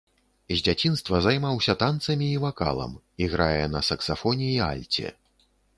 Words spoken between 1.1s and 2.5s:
займаўся танцамі і